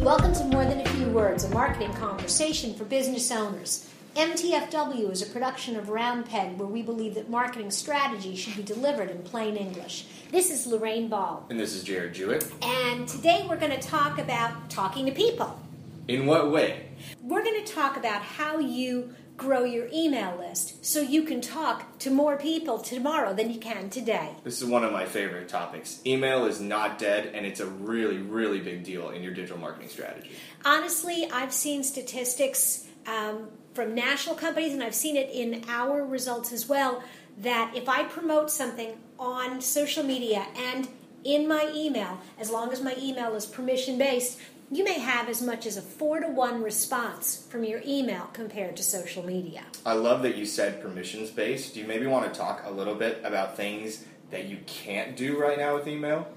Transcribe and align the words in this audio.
Welcome 0.00 0.32
to 0.34 0.44
More 0.44 0.64
Than 0.64 0.80
a 0.80 0.88
Few 0.88 1.06
Words, 1.08 1.44
a 1.44 1.50
marketing 1.50 1.92
conversation 1.94 2.74
for 2.74 2.84
business 2.84 3.30
owners. 3.30 3.88
MTFW 4.16 5.10
is 5.10 5.22
a 5.22 5.26
production 5.26 5.76
of 5.76 5.90
Round 5.90 6.24
Peg 6.26 6.56
where 6.58 6.66
we 6.68 6.82
believe 6.82 7.14
that 7.14 7.28
marketing 7.30 7.70
strategy 7.70 8.34
should 8.34 8.56
be 8.56 8.62
delivered 8.62 9.10
in 9.10 9.22
plain 9.22 9.56
English. 9.56 10.06
This 10.32 10.50
is 10.50 10.66
Lorraine 10.66 11.08
Ball, 11.08 11.46
And 11.50 11.60
this 11.60 11.74
is 11.74 11.84
Jared 11.84 12.14
Jewett. 12.14 12.50
and 12.62 13.06
today 13.06 13.46
we're 13.48 13.58
going 13.58 13.78
to 13.78 13.86
talk 13.86 14.18
about 14.18 14.70
talking 14.70 15.06
to 15.06 15.12
people. 15.12 15.60
In 16.08 16.26
what 16.26 16.50
way? 16.50 16.88
We're 17.22 17.44
going 17.44 17.64
to 17.64 17.72
talk 17.72 17.96
about 17.96 18.22
how 18.22 18.58
you 18.58 19.14
grow 19.38 19.62
your 19.64 19.88
email 19.94 20.36
list 20.36 20.84
so 20.84 21.00
you 21.00 21.22
can 21.22 21.40
talk 21.40 21.98
to 22.00 22.10
more 22.10 22.36
people 22.36 22.78
tomorrow 22.78 23.32
than 23.32 23.50
you 23.50 23.58
can 23.58 23.88
today. 23.88 24.28
This 24.42 24.60
is 24.60 24.68
one 24.68 24.84
of 24.84 24.92
my 24.92 25.06
favorite 25.06 25.48
topics. 25.48 26.00
Email 26.04 26.44
is 26.44 26.60
not 26.60 26.98
dead, 26.98 27.30
and 27.32 27.46
it's 27.46 27.60
a 27.60 27.66
really, 27.66 28.18
really 28.18 28.60
big 28.60 28.84
deal 28.84 29.10
in 29.10 29.22
your 29.22 29.32
digital 29.32 29.56
marketing 29.56 29.88
strategy. 29.88 30.32
Honestly, 30.64 31.30
I've 31.32 31.52
seen 31.52 31.84
statistics 31.84 32.86
um, 33.06 33.48
from 33.74 33.94
national 33.94 34.34
companies, 34.34 34.74
and 34.74 34.82
I've 34.82 34.94
seen 34.94 35.16
it 35.16 35.30
in 35.30 35.64
our 35.68 36.04
results 36.04 36.52
as 36.52 36.68
well. 36.68 37.02
That 37.38 37.72
if 37.76 37.88
I 37.88 38.02
promote 38.02 38.50
something 38.50 38.98
on 39.20 39.60
social 39.60 40.02
media 40.02 40.44
and 40.56 40.88
in 41.22 41.46
my 41.46 41.72
email, 41.72 42.20
as 42.40 42.50
long 42.50 42.72
as 42.72 42.82
my 42.82 42.96
email 43.00 43.36
is 43.36 43.46
permission 43.46 43.98
based, 43.98 44.40
you 44.70 44.84
may 44.84 44.98
have 44.98 45.28
as 45.28 45.40
much 45.40 45.66
as 45.66 45.76
a 45.76 45.82
four 45.82 46.20
to 46.20 46.28
one 46.28 46.62
response 46.62 47.46
from 47.48 47.64
your 47.64 47.80
email 47.86 48.28
compared 48.32 48.76
to 48.76 48.82
social 48.82 49.24
media. 49.24 49.62
I 49.86 49.94
love 49.94 50.22
that 50.22 50.36
you 50.36 50.44
said 50.44 50.82
permissions 50.82 51.30
based. 51.30 51.74
Do 51.74 51.80
you 51.80 51.86
maybe 51.86 52.06
want 52.06 52.32
to 52.32 52.38
talk 52.38 52.62
a 52.64 52.70
little 52.70 52.94
bit 52.94 53.20
about 53.24 53.56
things 53.56 54.04
that 54.30 54.44
you 54.44 54.58
can't 54.66 55.16
do 55.16 55.38
right 55.38 55.58
now 55.58 55.74
with 55.74 55.88
email? 55.88 56.28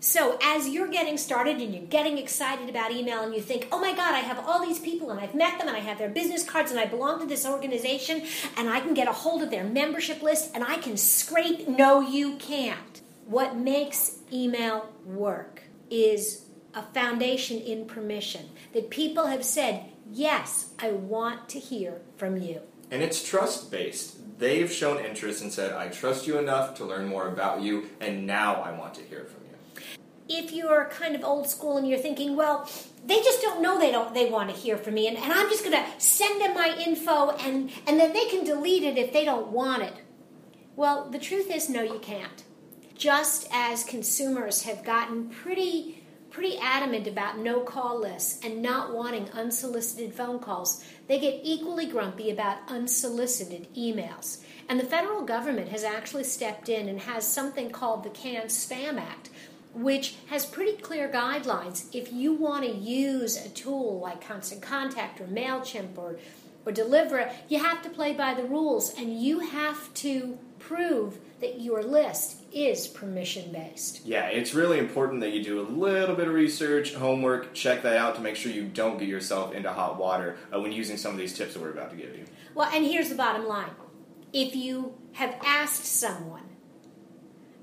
So, 0.00 0.38
as 0.42 0.68
you're 0.68 0.88
getting 0.88 1.16
started 1.16 1.60
and 1.60 1.74
you're 1.74 1.86
getting 1.86 2.18
excited 2.18 2.68
about 2.68 2.92
email, 2.92 3.22
and 3.22 3.34
you 3.34 3.40
think, 3.40 3.66
oh 3.72 3.80
my 3.80 3.90
God, 3.90 4.14
I 4.14 4.20
have 4.20 4.38
all 4.46 4.64
these 4.64 4.78
people 4.78 5.10
and 5.10 5.18
I've 5.18 5.34
met 5.34 5.58
them 5.58 5.66
and 5.66 5.76
I 5.76 5.80
have 5.80 5.98
their 5.98 6.08
business 6.08 6.48
cards 6.48 6.70
and 6.70 6.78
I 6.78 6.86
belong 6.86 7.20
to 7.20 7.26
this 7.26 7.44
organization 7.44 8.22
and 8.56 8.68
I 8.68 8.78
can 8.78 8.94
get 8.94 9.08
a 9.08 9.12
hold 9.12 9.42
of 9.42 9.50
their 9.50 9.64
membership 9.64 10.22
list 10.22 10.52
and 10.54 10.62
I 10.62 10.76
can 10.76 10.96
scrape. 10.96 11.66
No, 11.66 12.00
you 12.00 12.36
can't. 12.36 13.00
What 13.26 13.56
makes 13.56 14.18
email 14.32 14.88
work 15.04 15.62
is 15.90 16.44
a 16.74 16.82
foundation 16.82 17.58
in 17.58 17.86
permission 17.86 18.50
that 18.72 18.90
people 18.90 19.26
have 19.26 19.44
said, 19.44 19.84
yes, 20.10 20.72
I 20.78 20.90
want 20.90 21.48
to 21.50 21.58
hear 21.58 22.00
from 22.16 22.36
you. 22.36 22.60
And 22.90 23.02
it's 23.02 23.26
trust 23.26 23.70
based. 23.70 24.38
They've 24.38 24.70
shown 24.70 25.04
interest 25.04 25.42
and 25.42 25.52
said, 25.52 25.72
I 25.72 25.88
trust 25.88 26.26
you 26.26 26.38
enough 26.38 26.76
to 26.76 26.84
learn 26.84 27.06
more 27.06 27.26
about 27.28 27.60
you, 27.60 27.90
and 28.00 28.26
now 28.26 28.62
I 28.62 28.70
want 28.72 28.94
to 28.94 29.02
hear 29.02 29.24
from 29.24 29.42
you. 29.42 29.56
if 30.28 30.52
you're 30.52 30.86
kind 30.90 31.14
of 31.16 31.24
old 31.24 31.48
school 31.48 31.76
and 31.78 31.88
you're 31.88 31.98
thinking, 31.98 32.36
well, 32.36 32.68
they 33.04 33.16
just 33.16 33.40
don't 33.40 33.62
know 33.62 33.78
they 33.78 33.90
don't 33.90 34.12
they 34.14 34.28
want 34.30 34.50
to 34.50 34.54
hear 34.54 34.76
from 34.76 34.94
me, 34.94 35.08
and, 35.08 35.16
and 35.16 35.32
I'm 35.32 35.48
just 35.48 35.64
going 35.64 35.76
to 35.76 35.84
send 35.98 36.40
them 36.40 36.54
my 36.54 36.76
info, 36.86 37.30
and 37.30 37.70
and 37.86 37.98
then 37.98 38.12
they 38.12 38.26
can 38.26 38.44
delete 38.44 38.82
it 38.82 38.98
if 38.98 39.12
they 39.12 39.24
don't 39.24 39.48
want 39.48 39.82
it. 39.82 39.94
Well, 40.76 41.08
the 41.10 41.18
truth 41.18 41.50
is, 41.50 41.68
no, 41.68 41.82
you 41.82 41.98
can't. 41.98 42.44
Just 42.94 43.48
as 43.52 43.82
consumers 43.84 44.62
have 44.62 44.84
gotten 44.84 45.28
pretty 45.28 45.97
pretty 46.38 46.56
adamant 46.58 47.08
about 47.08 47.36
no 47.36 47.58
call 47.58 47.98
lists 47.98 48.38
and 48.44 48.62
not 48.62 48.94
wanting 48.94 49.28
unsolicited 49.30 50.14
phone 50.14 50.38
calls, 50.38 50.84
they 51.08 51.18
get 51.18 51.40
equally 51.42 51.84
grumpy 51.84 52.30
about 52.30 52.58
unsolicited 52.68 53.66
emails. 53.74 54.38
And 54.68 54.78
the 54.78 54.84
federal 54.84 55.22
government 55.22 55.70
has 55.70 55.82
actually 55.82 56.22
stepped 56.22 56.68
in 56.68 56.88
and 56.88 57.00
has 57.00 57.26
something 57.26 57.70
called 57.70 58.04
the 58.04 58.10
Can 58.10 58.44
Spam 58.44 59.00
Act, 59.00 59.30
which 59.74 60.14
has 60.28 60.46
pretty 60.46 60.80
clear 60.80 61.08
guidelines. 61.08 61.92
If 61.92 62.12
you 62.12 62.34
want 62.34 62.64
to 62.64 62.70
use 62.70 63.44
a 63.44 63.48
tool 63.48 63.98
like 63.98 64.24
Constant 64.24 64.62
Contact 64.62 65.20
or 65.20 65.24
MailChimp 65.24 65.98
or, 65.98 66.20
or 66.64 66.72
Delivra, 66.72 67.32
you 67.48 67.58
have 67.58 67.82
to 67.82 67.90
play 67.90 68.12
by 68.12 68.34
the 68.34 68.44
rules 68.44 68.94
and 68.96 69.20
you 69.20 69.40
have 69.40 69.92
to 69.94 70.38
prove 70.60 71.18
that 71.40 71.60
your 71.60 71.82
list 71.82 72.37
is 72.52 72.86
permission 72.86 73.52
based. 73.52 74.04
Yeah, 74.06 74.26
it's 74.26 74.54
really 74.54 74.78
important 74.78 75.20
that 75.20 75.30
you 75.30 75.42
do 75.42 75.60
a 75.60 75.66
little 75.68 76.16
bit 76.16 76.28
of 76.28 76.34
research, 76.34 76.94
homework, 76.94 77.54
check 77.54 77.82
that 77.82 77.96
out 77.96 78.14
to 78.16 78.20
make 78.20 78.36
sure 78.36 78.50
you 78.50 78.64
don't 78.64 78.98
get 78.98 79.08
yourself 79.08 79.52
into 79.54 79.72
hot 79.72 79.98
water 79.98 80.36
uh, 80.54 80.60
when 80.60 80.72
using 80.72 80.96
some 80.96 81.12
of 81.12 81.18
these 81.18 81.36
tips 81.36 81.54
that 81.54 81.62
we're 81.62 81.70
about 81.70 81.90
to 81.90 81.96
give 81.96 82.16
you. 82.16 82.24
Well, 82.54 82.70
and 82.72 82.84
here's 82.84 83.08
the 83.08 83.14
bottom 83.14 83.46
line 83.46 83.70
if 84.32 84.54
you 84.54 84.94
have 85.12 85.36
asked 85.44 85.84
someone, 85.84 86.48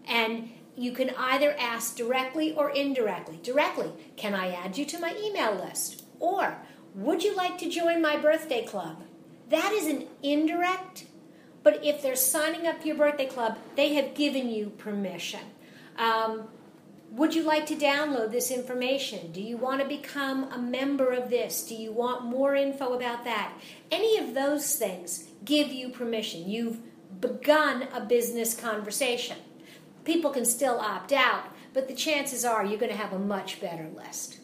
and 0.07 0.49
you 0.75 0.91
can 0.91 1.11
either 1.17 1.55
ask 1.59 1.95
directly 1.95 2.53
or 2.53 2.69
indirectly. 2.69 3.39
Directly, 3.41 3.91
can 4.17 4.33
I 4.33 4.53
add 4.53 4.77
you 4.77 4.85
to 4.85 4.99
my 4.99 5.15
email 5.17 5.55
list? 5.55 6.03
Or, 6.19 6.57
would 6.93 7.23
you 7.23 7.35
like 7.35 7.57
to 7.59 7.69
join 7.69 8.01
my 8.01 8.17
birthday 8.17 8.65
club? 8.65 9.03
That 9.49 9.71
is 9.73 9.87
an 9.87 10.07
indirect, 10.23 11.05
but 11.65 11.83
if 11.83 12.03
they're 12.03 12.15
signing 12.15 12.67
up 12.67 12.79
to 12.79 12.87
your 12.87 12.95
birthday 12.95 13.25
club, 13.25 13.57
they 13.75 13.95
have 13.95 14.13
given 14.13 14.49
you 14.49 14.69
permission. 14.77 15.39
Um, 15.97 16.47
would 17.09 17.33
you 17.33 17.41
like 17.41 17.65
to 17.65 17.75
download 17.75 18.31
this 18.31 18.51
information? 18.51 19.31
Do 19.31 19.41
you 19.41 19.57
want 19.57 19.81
to 19.81 19.87
become 19.87 20.43
a 20.51 20.59
member 20.59 21.11
of 21.11 21.31
this? 21.31 21.65
Do 21.65 21.73
you 21.73 21.91
want 21.91 22.23
more 22.23 22.53
info 22.53 22.93
about 22.93 23.23
that? 23.23 23.51
Any 23.89 24.19
of 24.19 24.35
those 24.35 24.75
things 24.75 25.27
give 25.43 25.69
you 25.69 25.89
permission. 25.89 26.47
You've 26.47 26.77
begun 27.19 27.87
a 27.91 28.01
business 28.01 28.55
conversation. 28.55 29.37
People 30.03 30.29
can 30.29 30.45
still 30.45 30.77
opt 30.79 31.11
out, 31.11 31.45
but 31.73 31.87
the 31.87 31.95
chances 31.95 32.45
are 32.45 32.63
you're 32.63 32.77
going 32.77 32.91
to 32.91 32.97
have 32.97 33.13
a 33.13 33.17
much 33.17 33.59
better 33.59 33.87
list. 33.95 34.37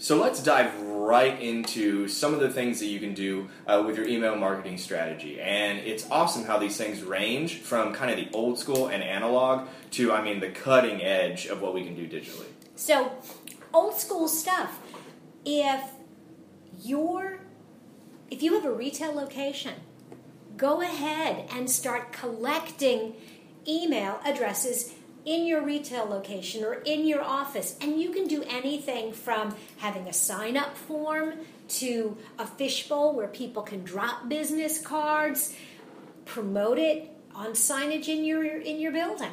So 0.00 0.16
let's 0.16 0.42
dive 0.42 0.80
right 0.80 1.38
into 1.42 2.08
some 2.08 2.32
of 2.32 2.40
the 2.40 2.48
things 2.48 2.80
that 2.80 2.86
you 2.86 2.98
can 3.00 3.12
do 3.12 3.50
uh, 3.66 3.82
with 3.86 3.98
your 3.98 4.08
email 4.08 4.34
marketing 4.34 4.78
strategy. 4.78 5.38
And 5.38 5.78
it's 5.78 6.10
awesome 6.10 6.44
how 6.44 6.56
these 6.56 6.78
things 6.78 7.02
range 7.02 7.58
from 7.58 7.92
kind 7.92 8.10
of 8.10 8.16
the 8.16 8.34
old 8.34 8.58
school 8.58 8.88
and 8.88 9.02
analog 9.02 9.68
to, 9.92 10.10
I 10.10 10.22
mean, 10.22 10.40
the 10.40 10.48
cutting 10.48 11.02
edge 11.02 11.44
of 11.44 11.60
what 11.60 11.74
we 11.74 11.84
can 11.84 11.94
do 11.94 12.08
digitally. 12.08 12.46
So, 12.76 13.12
old 13.74 13.98
school 13.98 14.26
stuff. 14.26 14.80
If 15.44 15.82
you're 16.82 17.40
if 18.30 18.42
you 18.42 18.54
have 18.54 18.64
a 18.64 18.72
retail 18.72 19.12
location, 19.12 19.74
go 20.56 20.80
ahead 20.80 21.46
and 21.52 21.68
start 21.68 22.10
collecting 22.10 23.16
email 23.68 24.18
addresses 24.24 24.94
in 25.24 25.46
your 25.46 25.62
retail 25.62 26.04
location 26.04 26.64
or 26.64 26.74
in 26.74 27.06
your 27.06 27.22
office. 27.22 27.76
And 27.80 28.00
you 28.00 28.10
can 28.10 28.26
do 28.26 28.42
anything 28.48 29.12
from 29.12 29.54
having 29.78 30.06
a 30.08 30.12
sign 30.12 30.56
up 30.56 30.76
form 30.76 31.34
to 31.68 32.16
a 32.38 32.46
fishbowl 32.46 33.14
where 33.14 33.28
people 33.28 33.62
can 33.62 33.84
drop 33.84 34.28
business 34.28 34.80
cards, 34.80 35.54
promote 36.24 36.78
it 36.78 37.10
on 37.34 37.52
signage 37.52 38.08
in 38.08 38.24
your 38.24 38.44
in 38.44 38.80
your 38.80 38.92
building. 38.92 39.32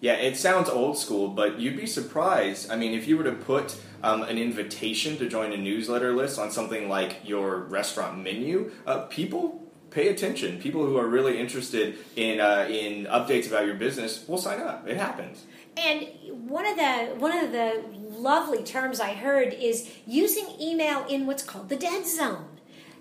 Yeah, 0.00 0.14
it 0.14 0.36
sounds 0.36 0.68
old 0.68 0.98
school, 0.98 1.28
but 1.28 1.58
you'd 1.58 1.76
be 1.76 1.86
surprised. 1.86 2.70
I 2.70 2.76
mean, 2.76 2.92
if 2.92 3.08
you 3.08 3.16
were 3.16 3.24
to 3.24 3.32
put 3.32 3.76
um, 4.02 4.22
an 4.22 4.36
invitation 4.36 5.16
to 5.18 5.28
join 5.28 5.52
a 5.52 5.56
newsletter 5.56 6.14
list 6.14 6.38
on 6.38 6.50
something 6.50 6.88
like 6.88 7.20
your 7.24 7.60
restaurant 7.60 8.22
menu, 8.22 8.72
uh, 8.86 9.06
people 9.06 9.65
pay 9.96 10.08
attention. 10.08 10.60
People 10.60 10.84
who 10.84 10.98
are 10.98 11.06
really 11.06 11.40
interested 11.40 11.96
in 12.16 12.38
uh, 12.38 12.68
in 12.68 13.06
updates 13.06 13.48
about 13.48 13.64
your 13.64 13.74
business 13.74 14.28
will 14.28 14.38
sign 14.38 14.60
up. 14.60 14.86
It 14.86 14.98
happens. 14.98 15.46
And 15.76 16.06
one 16.48 16.66
of 16.66 16.76
the 16.76 17.14
one 17.18 17.36
of 17.36 17.50
the 17.50 17.82
lovely 18.30 18.62
terms 18.62 19.00
I 19.00 19.14
heard 19.14 19.54
is 19.54 19.90
using 20.06 20.46
email 20.60 21.06
in 21.08 21.26
what's 21.26 21.42
called 21.42 21.70
the 21.70 21.76
dead 21.76 22.06
zone. 22.06 22.46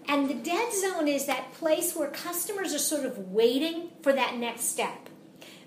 And 0.07 0.29
the 0.29 0.35
dead 0.35 0.71
zone 0.73 1.07
is 1.07 1.25
that 1.25 1.51
place 1.53 1.95
where 1.95 2.09
customers 2.09 2.73
are 2.73 2.79
sort 2.79 3.05
of 3.05 3.17
waiting 3.17 3.89
for 4.01 4.13
that 4.13 4.37
next 4.37 4.65
step. 4.65 5.09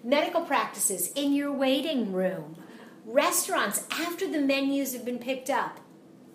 Medical 0.02 0.42
practices 0.42 1.12
in 1.14 1.34
your 1.34 1.52
waiting 1.52 2.12
room, 2.12 2.56
restaurants 3.04 3.84
after 3.90 4.30
the 4.30 4.40
menus 4.40 4.92
have 4.94 5.04
been 5.04 5.18
picked 5.18 5.50
up. 5.50 5.80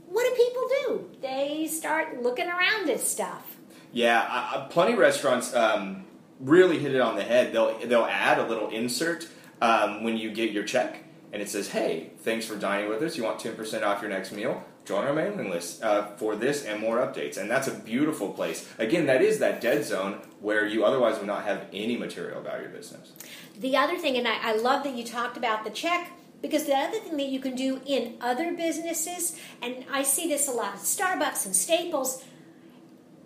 What 0.08 0.26
do 0.26 0.44
people 0.44 0.68
do? 0.82 1.18
They 1.22 1.66
start 1.68 2.22
looking 2.22 2.50
around 2.50 2.90
at 2.90 3.00
stuff. 3.00 3.53
Yeah, 3.94 4.26
I, 4.28 4.68
plenty 4.70 4.94
of 4.94 5.00
restaurants 5.00 5.54
um, 5.54 6.06
really 6.40 6.80
hit 6.80 6.96
it 6.96 7.00
on 7.00 7.16
the 7.16 7.24
head. 7.24 7.54
They'll 7.54 7.78
they'll 7.80 8.06
add 8.06 8.40
a 8.40 8.48
little 8.48 8.70
insert 8.70 9.28
um, 9.62 10.04
when 10.04 10.18
you 10.18 10.32
get 10.32 10.52
your 10.52 10.64
check, 10.64 11.04
and 11.32 11.42
it 11.42 11.50
says, 11.50 11.70
"Hey, 11.70 12.10
thanks 12.20 12.46
for 12.46 12.56
dining 12.56 12.90
with 12.90 13.02
us. 13.04 13.16
You 13.16 13.24
want 13.24 13.40
ten 13.40 13.56
percent 13.56 13.84
off 13.84 14.02
your 14.02 14.10
next 14.10 14.32
meal? 14.32 14.64
Join 14.84 15.06
our 15.06 15.14
mailing 15.14 15.50
list 15.50 15.84
uh, 15.84 16.08
for 16.18 16.36
this 16.36 16.66
and 16.66 16.82
more 16.82 16.98
updates." 16.98 17.38
And 17.38 17.50
that's 17.50 17.68
a 17.68 17.74
beautiful 17.74 18.34
place. 18.34 18.68
Again, 18.80 19.06
that 19.06 19.22
is 19.22 19.38
that 19.40 19.62
dead 19.62 19.86
zone 19.86 20.22
where 20.42 20.66
you 20.66 20.84
otherwise 20.84 21.20
would 21.20 21.28
not 21.28 21.44
have 21.46 21.68
any 21.72 21.96
material 21.96 22.40
about 22.42 22.62
your 22.62 22.70
business. 22.70 23.14
The 23.60 23.78
other 23.78 23.98
thing, 23.98 24.18
and 24.18 24.28
I, 24.28 24.38
I 24.42 24.56
love 24.56 24.84
that 24.86 24.96
you 24.96 25.06
talked 25.06 25.38
about 25.38 25.64
the 25.64 25.70
check. 25.70 26.12
Because 26.42 26.66
the 26.66 26.76
other 26.76 27.00
thing 27.00 27.16
that 27.16 27.30
you 27.30 27.40
can 27.40 27.56
do 27.56 27.80
in 27.86 28.18
other 28.20 28.52
businesses, 28.52 29.40
and 29.62 29.86
I 29.90 30.04
see 30.04 30.28
this 30.28 30.50
a 30.50 30.52
lot 30.52 30.74
at 30.74 30.82
Starbucks 30.82 31.46
and 31.46 31.56
Staples, 31.56 32.22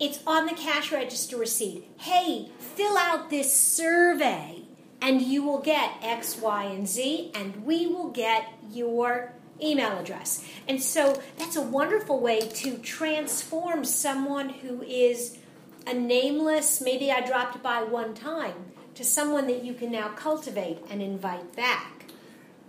it's 0.00 0.20
on 0.26 0.46
the 0.46 0.54
cash 0.54 0.92
register 0.92 1.36
receipt. 1.36 1.88
Hey, 1.98 2.50
fill 2.58 2.96
out 2.96 3.30
this 3.30 3.52
survey 3.52 4.62
and 5.00 5.22
you 5.22 5.42
will 5.42 5.60
get 5.60 5.92
X, 6.02 6.38
Y, 6.38 6.64
and 6.64 6.88
Z, 6.88 7.30
and 7.34 7.64
we 7.64 7.86
will 7.86 8.08
get 8.08 8.48
your 8.70 9.32
email 9.62 9.98
address. 9.98 10.44
And 10.66 10.82
so 10.82 11.22
that's 11.36 11.56
a 11.56 11.62
wonderful 11.62 12.20
way 12.20 12.40
to 12.40 12.78
transform 12.78 13.84
someone 13.84 14.48
who 14.48 14.82
is 14.82 15.38
a 15.86 15.94
nameless, 15.94 16.80
maybe 16.80 17.10
I 17.10 17.26
dropped 17.26 17.62
by 17.62 17.82
one 17.82 18.14
time, 18.14 18.72
to 18.94 19.04
someone 19.04 19.46
that 19.46 19.64
you 19.64 19.74
can 19.74 19.90
now 19.92 20.08
cultivate 20.08 20.78
and 20.90 21.00
invite 21.00 21.54
back. 21.54 21.97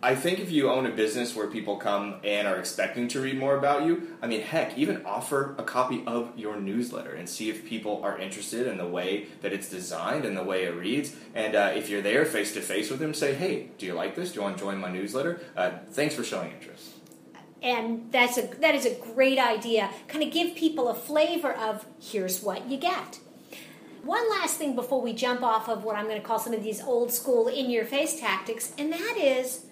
I 0.02 0.16
think 0.16 0.40
if 0.40 0.50
you 0.50 0.70
own 0.70 0.86
a 0.86 0.92
business 0.92 1.36
where 1.36 1.48
people 1.48 1.76
come 1.76 2.22
and 2.24 2.48
are 2.48 2.56
expecting 2.56 3.10
to 3.10 3.20
read 3.20 3.38
more 3.38 3.58
about 3.58 3.86
you, 3.86 4.16
I 4.22 4.28
mean, 4.28 4.42
heck, 4.42 4.78
even 4.78 5.06
offer 5.06 5.56
a 5.58 5.64
copy 5.64 6.04
of 6.08 6.32
your 6.38 6.56
newsletter 6.56 7.14
and 7.14 7.28
see 7.28 7.50
if 7.50 7.66
people 7.66 8.02
are 8.02 8.18
interested 8.18 8.68
in 8.68 8.78
the 8.78 8.88
way 8.88 9.28
that 9.42 9.52
it's 9.52 9.70
designed 9.70 10.24
and 10.24 10.38
the 10.38 10.44
way 10.44 10.64
it 10.64 10.74
reads. 10.74 11.16
And 11.36 11.54
uh, 11.54 11.74
if 11.76 11.90
you're 11.90 12.02
there 12.02 12.24
face 12.24 12.54
to 12.54 12.62
face 12.62 12.90
with 12.90 13.00
them, 13.00 13.14
say, 13.14 13.34
hey, 13.34 13.72
do 13.78 13.86
you 13.86 13.94
like 13.94 14.16
this? 14.16 14.32
Do 14.32 14.36
you 14.36 14.42
want 14.44 14.58
to 14.58 14.64
join 14.64 14.78
my 14.78 14.90
newsletter? 14.90 15.42
Uh, 15.58 15.72
thanks 15.92 16.16
for 16.16 16.24
showing 16.24 16.54
interest. 16.54 16.92
And 17.62 18.10
that's 18.10 18.38
a 18.38 18.44
that 18.62 18.74
is 18.74 18.86
a 18.86 18.96
great 19.14 19.38
idea. 19.38 19.90
Kind 20.08 20.24
of 20.24 20.32
give 20.32 20.56
people 20.56 20.88
a 20.88 20.94
flavor 20.94 21.52
of 21.52 21.86
here's 22.02 22.42
what 22.42 22.70
you 22.70 22.78
get. 22.78 23.20
One 24.04 24.30
last 24.30 24.56
thing 24.56 24.76
before 24.76 25.02
we 25.02 25.12
jump 25.12 25.44
off 25.44 25.68
of 25.68 25.84
what 25.84 25.98
I'm 25.98 26.06
going 26.06 26.22
to 26.22 26.26
call 26.26 26.40
some 26.40 26.54
of 26.54 26.64
these 26.64 26.82
old 26.82 27.12
school 27.12 27.50
in 27.50 27.70
your 27.70 27.84
face 27.84 28.18
tactics, 28.18 28.72
and 28.78 28.94
that 28.94 29.18
is 29.18 29.66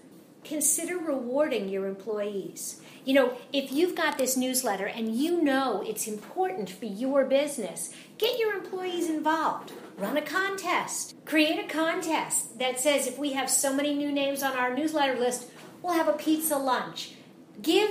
consider 0.48 0.98
rewarding 0.98 1.70
your 1.70 1.88
employees. 1.88 2.82
You 3.06 3.14
know, 3.14 3.38
if 3.54 3.72
you've 3.72 3.96
got 3.96 4.18
this 4.18 4.38
newsletter 4.38 4.86
and 4.86 5.16
you 5.16 5.42
know 5.42 5.84
it's 5.86 6.08
important 6.08 6.70
for 6.70 6.86
your 6.86 7.26
business, 7.26 7.94
get 8.18 8.40
your 8.40 8.54
employees 8.54 9.10
involved. 9.10 9.72
Run 9.98 10.18
a 10.18 10.22
contest. 10.22 11.16
Create 11.26 11.60
a 11.60 11.68
contest 11.68 12.60
that 12.60 12.80
says 12.80 13.08
if 13.08 13.18
we 13.18 13.34
have 13.34 13.50
so 13.50 13.74
many 13.74 13.94
new 13.94 14.12
names 14.12 14.44
on 14.44 14.54
our 14.54 14.76
newsletter 14.76 15.18
list, 15.18 15.50
we'll 15.82 15.94
have 15.94 16.08
a 16.08 16.14
pizza 16.14 16.58
lunch. 16.58 17.14
Give 17.62 17.90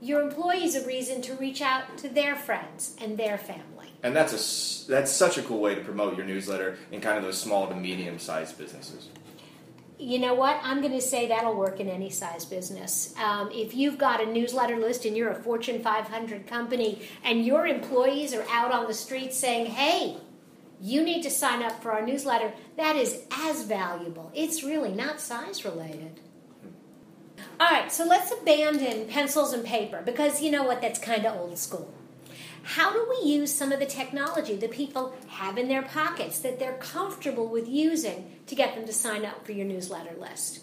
your 0.00 0.22
employees 0.22 0.74
a 0.74 0.86
reason 0.86 1.22
to 1.22 1.34
reach 1.34 1.60
out 1.60 1.98
to 1.98 2.08
their 2.08 2.34
friends 2.34 2.96
and 3.00 3.18
their 3.18 3.38
family. 3.38 3.92
And 4.02 4.16
that's 4.16 4.32
a 4.32 4.90
that's 4.90 5.12
such 5.12 5.38
a 5.38 5.42
cool 5.42 5.60
way 5.60 5.76
to 5.76 5.80
promote 5.80 6.16
your 6.16 6.26
newsletter 6.26 6.76
in 6.90 7.00
kind 7.00 7.16
of 7.16 7.22
those 7.22 7.38
small 7.38 7.68
to 7.68 7.74
medium 7.76 8.18
sized 8.18 8.58
businesses 8.58 9.08
you 10.02 10.18
know 10.18 10.34
what? 10.34 10.58
I'm 10.62 10.80
going 10.80 10.92
to 10.92 11.00
say 11.00 11.28
that'll 11.28 11.54
work 11.54 11.78
in 11.78 11.88
any 11.88 12.10
size 12.10 12.44
business. 12.44 13.14
Um, 13.16 13.50
if 13.52 13.74
you've 13.74 13.98
got 13.98 14.20
a 14.20 14.26
newsletter 14.26 14.76
list 14.76 15.04
and 15.04 15.16
you're 15.16 15.30
a 15.30 15.42
Fortune 15.42 15.82
500 15.82 16.46
company 16.46 17.02
and 17.22 17.46
your 17.46 17.66
employees 17.66 18.34
are 18.34 18.44
out 18.50 18.72
on 18.72 18.86
the 18.86 18.94
street 18.94 19.32
saying, 19.32 19.66
hey, 19.66 20.16
you 20.80 21.02
need 21.04 21.22
to 21.22 21.30
sign 21.30 21.62
up 21.62 21.80
for 21.80 21.92
our 21.92 22.04
newsletter, 22.04 22.52
that 22.76 22.96
is 22.96 23.22
as 23.30 23.64
valuable. 23.64 24.32
It's 24.34 24.64
really 24.64 24.92
not 24.92 25.20
size 25.20 25.64
related. 25.64 26.18
All 27.60 27.70
right, 27.70 27.92
so 27.92 28.04
let's 28.04 28.32
abandon 28.32 29.06
pencils 29.06 29.52
and 29.52 29.64
paper 29.64 30.02
because 30.04 30.42
you 30.42 30.50
know 30.50 30.64
what? 30.64 30.80
That's 30.80 30.98
kind 30.98 31.24
of 31.24 31.36
old 31.36 31.58
school. 31.58 31.94
How 32.62 32.92
do 32.92 33.06
we 33.10 33.30
use 33.30 33.52
some 33.52 33.72
of 33.72 33.80
the 33.80 33.86
technology 33.86 34.56
that 34.56 34.70
people 34.70 35.14
have 35.28 35.58
in 35.58 35.68
their 35.68 35.82
pockets 35.82 36.38
that 36.40 36.58
they're 36.58 36.78
comfortable 36.78 37.48
with 37.48 37.68
using 37.68 38.32
to 38.46 38.54
get 38.54 38.74
them 38.74 38.86
to 38.86 38.92
sign 38.92 39.24
up 39.24 39.44
for 39.44 39.52
your 39.52 39.66
newsletter 39.66 40.14
list? 40.18 40.60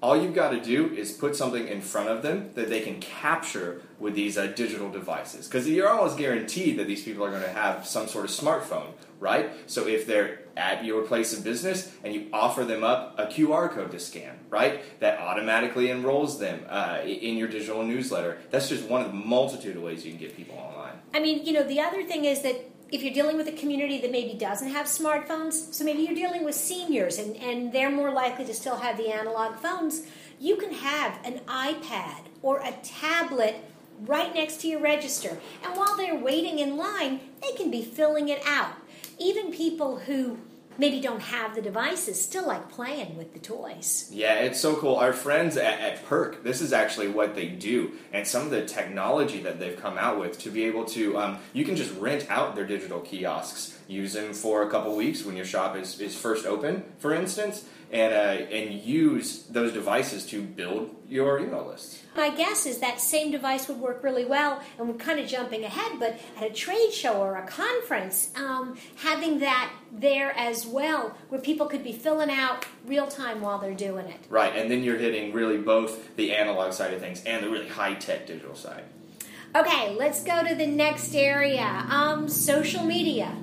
All 0.00 0.20
you've 0.20 0.34
got 0.34 0.50
to 0.50 0.60
do 0.60 0.92
is 0.92 1.12
put 1.12 1.36
something 1.36 1.68
in 1.68 1.80
front 1.80 2.08
of 2.08 2.22
them 2.22 2.50
that 2.54 2.68
they 2.68 2.80
can 2.80 3.00
capture 3.00 3.82
with 4.00 4.14
these 4.14 4.36
uh, 4.36 4.48
digital 4.48 4.90
devices. 4.90 5.46
Because 5.46 5.68
you're 5.68 5.88
almost 5.88 6.18
guaranteed 6.18 6.76
that 6.78 6.88
these 6.88 7.04
people 7.04 7.24
are 7.24 7.30
going 7.30 7.42
to 7.42 7.48
have 7.48 7.86
some 7.86 8.08
sort 8.08 8.24
of 8.24 8.30
smartphone, 8.32 8.92
right? 9.22 9.52
So 9.70 9.86
if 9.86 10.04
they're 10.06 10.40
at 10.56 10.84
your 10.84 11.02
place 11.02 11.32
of 11.32 11.44
business 11.44 11.90
and 12.04 12.12
you 12.12 12.28
offer 12.32 12.64
them 12.64 12.82
up 12.84 13.14
a 13.18 13.26
QR 13.26 13.70
code 13.70 13.92
to 13.92 14.00
scan, 14.00 14.38
right? 14.50 14.82
That 15.00 15.20
automatically 15.20 15.90
enrolls 15.90 16.38
them 16.38 16.66
uh, 16.68 16.98
in 17.04 17.36
your 17.36 17.48
digital 17.48 17.84
newsletter. 17.84 18.38
That's 18.50 18.68
just 18.68 18.84
one 18.88 19.00
of 19.00 19.06
the 19.06 19.14
multitude 19.14 19.76
of 19.76 19.82
ways 19.82 20.04
you 20.04 20.10
can 20.10 20.20
get 20.20 20.36
people 20.36 20.58
online. 20.58 20.94
I 21.14 21.20
mean, 21.20 21.46
you 21.46 21.52
know, 21.52 21.62
the 21.62 21.80
other 21.80 22.02
thing 22.02 22.24
is 22.24 22.42
that 22.42 22.68
if 22.90 23.02
you're 23.02 23.14
dealing 23.14 23.38
with 23.38 23.48
a 23.48 23.52
community 23.52 24.00
that 24.02 24.10
maybe 24.10 24.36
doesn't 24.36 24.68
have 24.68 24.86
smartphones, 24.86 25.72
so 25.72 25.84
maybe 25.84 26.02
you're 26.02 26.14
dealing 26.14 26.44
with 26.44 26.54
seniors 26.54 27.18
and, 27.18 27.36
and 27.36 27.72
they're 27.72 27.90
more 27.90 28.12
likely 28.12 28.44
to 28.44 28.52
still 28.52 28.76
have 28.76 28.98
the 28.98 29.08
analog 29.08 29.56
phones, 29.56 30.02
you 30.38 30.56
can 30.56 30.72
have 30.72 31.18
an 31.24 31.40
iPad 31.46 32.24
or 32.42 32.58
a 32.58 32.72
tablet 32.82 33.64
right 34.00 34.34
next 34.34 34.60
to 34.60 34.68
your 34.68 34.80
register. 34.80 35.38
And 35.64 35.76
while 35.76 35.96
they're 35.96 36.16
waiting 36.16 36.58
in 36.58 36.76
line, 36.76 37.20
they 37.40 37.52
can 37.52 37.70
be 37.70 37.82
filling 37.82 38.28
it 38.28 38.42
out. 38.44 38.74
Even 39.22 39.52
people 39.52 40.00
who 40.00 40.36
maybe 40.78 41.00
don't 41.00 41.20
have 41.20 41.54
the 41.54 41.62
devices 41.62 42.20
still 42.20 42.46
like 42.46 42.68
playing 42.70 43.16
with 43.16 43.32
the 43.34 43.38
toys. 43.38 44.08
Yeah, 44.10 44.34
it's 44.34 44.58
so 44.58 44.74
cool. 44.74 44.96
Our 44.96 45.12
friends 45.12 45.56
at, 45.56 45.78
at 45.80 46.04
Perk, 46.06 46.42
this 46.42 46.60
is 46.60 46.72
actually 46.72 47.08
what 47.08 47.36
they 47.36 47.46
do, 47.46 47.92
and 48.12 48.26
some 48.26 48.42
of 48.42 48.50
the 48.50 48.64
technology 48.64 49.40
that 49.42 49.60
they've 49.60 49.80
come 49.80 49.96
out 49.96 50.18
with 50.18 50.38
to 50.40 50.50
be 50.50 50.64
able 50.64 50.84
to, 50.86 51.18
um, 51.18 51.38
you 51.52 51.64
can 51.64 51.76
just 51.76 51.94
rent 52.00 52.26
out 52.30 52.56
their 52.56 52.66
digital 52.66 53.00
kiosks, 53.00 53.78
use 53.86 54.14
them 54.14 54.32
for 54.32 54.62
a 54.62 54.70
couple 54.70 54.96
weeks 54.96 55.24
when 55.24 55.36
your 55.36 55.44
shop 55.46 55.76
is, 55.76 56.00
is 56.00 56.16
first 56.16 56.44
open, 56.44 56.84
for 56.98 57.14
instance, 57.14 57.64
and 57.92 58.14
uh, 58.14 58.44
and 58.50 58.72
use 58.82 59.44
those 59.44 59.72
devices 59.72 60.24
to 60.26 60.42
build 60.42 60.94
your 61.08 61.38
email 61.38 61.66
lists. 61.66 62.02
My 62.16 62.30
guess 62.30 62.64
is 62.64 62.78
that 62.78 63.00
same 63.00 63.30
device 63.30 63.68
would 63.68 63.78
work 63.78 64.02
really 64.02 64.24
well, 64.24 64.62
and 64.78 64.88
we're 64.88 64.94
kind 64.94 65.20
of 65.20 65.26
jumping 65.26 65.62
ahead, 65.62 66.00
but 66.00 66.18
at 66.36 66.50
a 66.50 66.52
trade 66.52 66.92
show 66.92 67.20
or 67.22 67.36
a 67.36 67.46
conference, 67.46 68.30
um, 68.34 68.78
having 68.96 69.40
that 69.40 69.72
there 69.92 70.36
as 70.36 70.66
well, 70.66 71.16
where 71.28 71.40
people 71.40 71.66
could 71.66 71.84
be 71.84 71.92
filling 71.92 72.30
out 72.30 72.64
real 72.86 73.06
time 73.06 73.42
while 73.42 73.58
they're 73.58 73.74
doing 73.74 74.06
it. 74.06 74.20
Right, 74.30 74.56
and 74.56 74.70
then 74.70 74.82
you're 74.82 74.98
hitting 74.98 75.32
really 75.32 75.58
both 75.58 76.16
the 76.16 76.34
analog 76.34 76.72
side 76.72 76.94
of 76.94 77.00
things 77.00 77.22
and 77.24 77.44
the 77.44 77.50
really 77.50 77.68
high 77.68 77.94
tech 77.94 78.26
digital 78.26 78.54
side. 78.54 78.84
Okay, 79.54 79.94
let's 79.96 80.24
go 80.24 80.42
to 80.46 80.54
the 80.54 80.66
next 80.66 81.14
area. 81.14 81.86
Um, 81.90 82.26
social 82.26 82.84
media. 82.84 83.36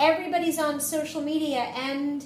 Everybody's 0.00 0.58
on 0.58 0.80
social 0.80 1.22
media, 1.22 1.60
and 1.60 2.24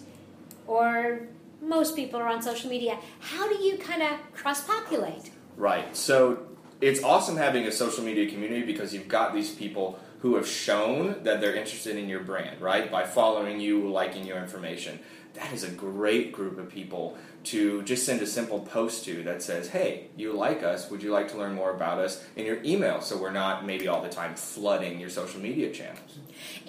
or 0.67 1.29
most 1.63 1.95
people 1.97 2.21
are 2.21 2.29
on 2.29 2.43
social 2.43 2.69
media. 2.69 2.99
How 3.21 3.49
do 3.49 3.63
you 3.63 3.79
kind 3.79 4.03
of 4.03 4.11
cross 4.35 4.65
populate? 4.65 5.31
Right. 5.57 5.97
So 5.97 6.47
it's 6.81 7.03
awesome 7.03 7.37
having 7.37 7.67
a 7.67 7.73
social 7.73 8.05
media 8.05 8.29
community 8.29 8.67
because 8.67 8.93
you've 8.93 9.09
got 9.09 9.33
these 9.33 9.55
people 9.55 9.99
who 10.21 10.35
have 10.37 10.47
shown 10.47 11.23
that 11.23 11.41
they're 11.41 11.55
interested 11.55 11.97
in 11.97 12.09
your 12.09 12.21
brand, 12.21 12.61
right? 12.61 12.91
By 12.91 13.05
following 13.05 13.61
you, 13.61 13.89
liking 13.89 14.27
your 14.27 14.39
information. 14.39 14.99
That 15.35 15.53
is 15.53 15.65
a 15.65 15.71
great 15.71 16.33
group 16.33 16.59
of 16.59 16.69
people 16.69 17.17
to 17.45 17.83
just 17.83 18.05
send 18.05 18.21
a 18.23 18.27
simple 18.27 18.61
post 18.61 19.05
to 19.07 19.23
that 19.25 19.43
says, 19.43 19.69
hey, 19.69 20.09
you 20.17 20.33
like 20.33 20.63
us, 20.63 20.91
would 20.91 21.03
you 21.03 21.11
like 21.11 21.29
to 21.31 21.39
learn 21.39 21.55
more 21.55 21.75
about 21.75 21.99
us 21.99 22.25
in 22.37 22.45
your 22.45 22.63
email 22.63 23.01
so 23.01 23.17
we're 23.17 23.33
not 23.33 23.65
maybe 23.65 23.89
all 23.89 24.03
the 24.03 24.09
time 24.09 24.35
flooding 24.35 25.01
your 25.01 25.11
social 25.11 25.41
media 25.41 25.73
channels. 25.73 26.19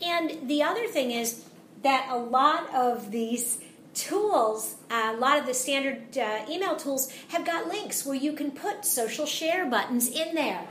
And 0.01 0.47
the 0.47 0.63
other 0.63 0.87
thing 0.87 1.11
is 1.11 1.45
that 1.83 2.07
a 2.09 2.17
lot 2.17 2.73
of 2.73 3.11
these 3.11 3.59
tools, 3.93 4.75
uh, 4.89 5.13
a 5.15 5.17
lot 5.17 5.39
of 5.39 5.45
the 5.45 5.53
standard 5.53 6.17
uh, 6.17 6.45
email 6.49 6.75
tools 6.75 7.11
have 7.29 7.45
got 7.45 7.67
links 7.67 8.05
where 8.05 8.15
you 8.15 8.33
can 8.33 8.51
put 8.51 8.85
social 8.85 9.25
share 9.25 9.65
buttons 9.65 10.07
in 10.07 10.35
there. 10.35 10.65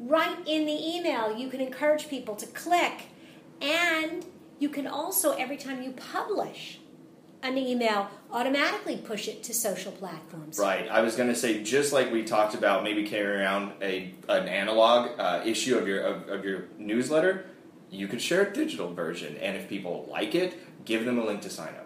Right 0.00 0.36
in 0.46 0.66
the 0.66 0.96
email, 0.96 1.36
you 1.36 1.48
can 1.48 1.60
encourage 1.60 2.08
people 2.08 2.34
to 2.36 2.46
click, 2.46 3.06
and 3.60 4.24
you 4.58 4.68
can 4.68 4.86
also, 4.86 5.32
every 5.32 5.56
time 5.56 5.82
you 5.82 5.92
publish, 5.92 6.80
an 7.42 7.58
email 7.58 8.08
automatically 8.30 8.96
push 8.96 9.28
it 9.28 9.42
to 9.44 9.54
social 9.54 9.92
platforms. 9.92 10.58
Right. 10.58 10.88
I 10.88 11.00
was 11.00 11.16
going 11.16 11.28
to 11.28 11.34
say 11.34 11.62
just 11.62 11.92
like 11.92 12.12
we 12.12 12.24
talked 12.24 12.54
about 12.54 12.84
maybe 12.84 13.04
carrying 13.04 13.40
around 13.40 13.72
a 13.82 14.14
an 14.28 14.48
analog 14.48 15.18
uh, 15.18 15.42
issue 15.44 15.76
of 15.76 15.88
your 15.88 16.02
of, 16.02 16.28
of, 16.28 16.44
your 16.44 16.64
newsletter, 16.78 17.46
you 17.90 18.06
could 18.06 18.22
share 18.22 18.42
a 18.42 18.52
digital 18.52 18.94
version, 18.94 19.36
and 19.38 19.56
if 19.56 19.68
people 19.68 20.08
like 20.10 20.34
it, 20.34 20.84
give 20.84 21.04
them 21.04 21.18
a 21.18 21.24
link 21.24 21.42
to 21.42 21.50
sign 21.50 21.74
up 21.74 21.81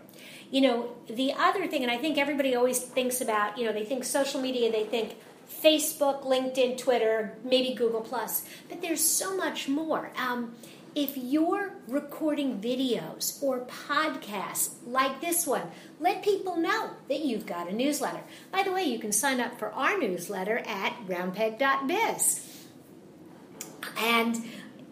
you 0.50 0.60
know, 0.60 0.90
the 1.08 1.32
other 1.32 1.66
thing, 1.66 1.82
and 1.82 1.90
I 1.90 1.98
think 1.98 2.18
everybody 2.18 2.54
always 2.54 2.78
thinks 2.78 3.20
about, 3.20 3.58
you 3.58 3.64
know, 3.64 3.72
they 3.72 3.84
think 3.84 4.04
social 4.04 4.40
media, 4.40 4.70
they 4.70 4.84
think 4.84 5.16
Facebook, 5.50 6.24
LinkedIn, 6.24 6.78
Twitter, 6.78 7.36
maybe 7.44 7.74
Google 7.74 8.00
Plus, 8.00 8.44
but 8.68 8.80
there's 8.80 9.02
so 9.02 9.36
much 9.36 9.68
more. 9.68 10.10
Um, 10.16 10.54
if 10.94 11.16
you're 11.16 11.74
recording 11.88 12.60
videos 12.60 13.42
or 13.42 13.66
podcasts 13.66 14.76
like 14.86 15.20
this 15.20 15.46
one, 15.46 15.70
let 16.00 16.22
people 16.22 16.56
know 16.56 16.90
that 17.08 17.20
you've 17.20 17.44
got 17.44 17.68
a 17.68 17.72
newsletter. 17.72 18.22
By 18.50 18.62
the 18.62 18.72
way, 18.72 18.84
you 18.84 18.98
can 18.98 19.12
sign 19.12 19.40
up 19.40 19.58
for 19.58 19.70
our 19.72 19.98
newsletter 19.98 20.58
at 20.66 20.94
roundpeg.biz. 21.06 22.64
And 23.98 24.42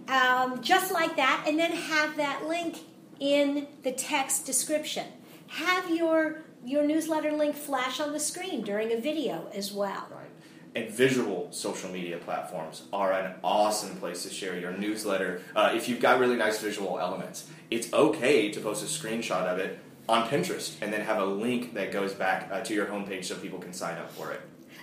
um, 0.08 0.62
just 0.62 0.92
like 0.92 1.16
that, 1.16 1.44
and 1.48 1.58
then 1.58 1.72
have 1.72 2.18
that 2.18 2.46
link 2.46 2.80
in 3.18 3.66
the 3.82 3.92
text 3.92 4.44
description 4.44 5.06
have 5.48 5.90
your 5.90 6.42
your 6.64 6.86
newsletter 6.86 7.32
link 7.32 7.54
flash 7.54 8.00
on 8.00 8.12
the 8.12 8.20
screen 8.20 8.62
during 8.62 8.92
a 8.92 8.96
video 8.96 9.48
as 9.54 9.72
well. 9.72 10.08
Right. 10.10 10.30
And 10.74 10.90
visual 10.90 11.48
social 11.52 11.90
media 11.90 12.18
platforms 12.18 12.82
are 12.92 13.12
an 13.12 13.34
awesome 13.44 13.96
place 13.96 14.22
to 14.24 14.30
share 14.30 14.58
your 14.58 14.72
newsletter. 14.72 15.42
Uh, 15.54 15.72
if 15.74 15.88
you've 15.88 16.00
got 16.00 16.18
really 16.18 16.36
nice 16.36 16.60
visual 16.60 16.98
elements, 16.98 17.48
it's 17.70 17.92
okay 17.92 18.50
to 18.50 18.60
post 18.60 18.82
a 18.82 18.86
screenshot 18.86 19.44
of 19.46 19.58
it 19.58 19.78
on 20.08 20.28
Pinterest, 20.28 20.74
and 20.82 20.92
then 20.92 21.00
have 21.00 21.18
a 21.18 21.24
link 21.24 21.74
that 21.74 21.90
goes 21.90 22.12
back 22.12 22.48
uh, 22.52 22.60
to 22.60 22.74
your 22.74 22.86
homepage 22.86 23.24
so 23.24 23.34
people 23.36 23.58
can 23.58 23.72
sign 23.72 23.96
up 23.96 24.10
for 24.10 24.32
it. 24.32 24.40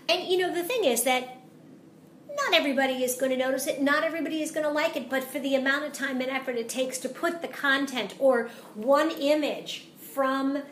And 0.10 0.28
you 0.28 0.38
know, 0.38 0.54
the 0.54 0.64
thing 0.64 0.84
is 0.84 1.04
that 1.04 1.38
not 2.34 2.54
everybody 2.54 3.04
is 3.04 3.16
going 3.16 3.32
to 3.32 3.38
notice 3.38 3.68
it, 3.68 3.82
not 3.82 4.04
everybody 4.04 4.42
is 4.42 4.52
going 4.52 4.66
to 4.66 4.72
like 4.72 4.96
it, 4.96 5.10
but 5.10 5.24
for 5.24 5.40
the 5.40 5.56
amount 5.56 5.86
of 5.86 5.94
time 5.94 6.22
and 6.22 6.30
effort 6.30 6.56
it 6.56 6.70
takes 6.70 6.98
to 7.00 7.10
put 7.10 7.42
the 7.42 7.48
content 7.48 8.16
or 8.18 8.50
one 8.74 9.12
image 9.12 9.88
from 10.14 10.64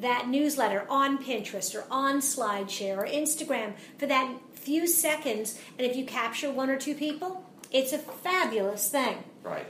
that 0.00 0.28
newsletter 0.28 0.86
on 0.88 1.22
Pinterest 1.22 1.74
or 1.74 1.84
on 1.90 2.20
SlideShare 2.20 2.98
or 2.98 3.06
Instagram 3.06 3.74
for 3.98 4.06
that 4.06 4.34
few 4.54 4.86
seconds, 4.86 5.58
and 5.78 5.86
if 5.86 5.96
you 5.96 6.04
capture 6.04 6.50
one 6.50 6.70
or 6.70 6.78
two 6.78 6.94
people, 6.94 7.44
it's 7.70 7.92
a 7.92 7.98
fabulous 7.98 8.88
thing. 8.88 9.24
Right. 9.42 9.66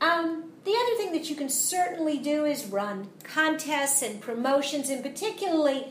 Um, 0.00 0.52
the 0.64 0.72
other 0.72 0.96
thing 0.96 1.12
that 1.12 1.28
you 1.28 1.36
can 1.36 1.48
certainly 1.48 2.18
do 2.18 2.44
is 2.44 2.66
run 2.66 3.08
contests 3.24 4.02
and 4.02 4.20
promotions, 4.20 4.90
and 4.90 5.02
particularly, 5.02 5.86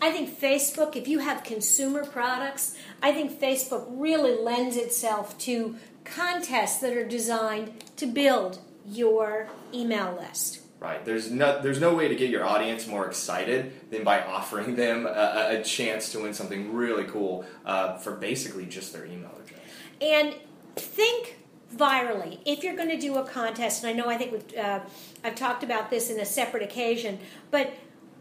I 0.00 0.10
think 0.12 0.38
Facebook, 0.38 0.94
if 0.96 1.08
you 1.08 1.18
have 1.18 1.42
consumer 1.42 2.04
products, 2.04 2.76
I 3.02 3.12
think 3.12 3.40
Facebook 3.40 3.86
really 3.88 4.40
lends 4.40 4.76
itself 4.76 5.36
to 5.38 5.76
contests 6.04 6.80
that 6.80 6.96
are 6.96 7.06
designed 7.06 7.84
to 7.96 8.06
build 8.06 8.60
your 8.86 9.48
email 9.74 10.16
list. 10.20 10.60
Right. 10.80 11.04
There's 11.04 11.28
no 11.30 11.60
there's 11.60 11.80
no 11.80 11.94
way 11.94 12.06
to 12.06 12.14
get 12.14 12.30
your 12.30 12.44
audience 12.44 12.86
more 12.86 13.06
excited 13.06 13.90
than 13.90 14.04
by 14.04 14.22
offering 14.22 14.76
them 14.76 15.06
a, 15.06 15.58
a 15.58 15.64
chance 15.64 16.12
to 16.12 16.20
win 16.20 16.32
something 16.32 16.72
really 16.72 17.04
cool 17.04 17.44
uh, 17.66 17.96
for 17.96 18.12
basically 18.12 18.64
just 18.64 18.92
their 18.92 19.04
email 19.04 19.32
address. 19.42 19.60
And 20.00 20.36
think 20.76 21.38
virally. 21.74 22.38
If 22.44 22.62
you're 22.62 22.76
going 22.76 22.88
to 22.88 22.98
do 22.98 23.16
a 23.16 23.24
contest, 23.24 23.84
and 23.84 23.90
I 23.90 23.92
know 23.92 24.08
I 24.08 24.16
think 24.16 24.32
we've, 24.32 24.58
uh, 24.58 24.80
I've 25.22 25.34
talked 25.34 25.62
about 25.62 25.90
this 25.90 26.10
in 26.10 26.18
a 26.18 26.24
separate 26.24 26.62
occasion, 26.62 27.18
but 27.50 27.72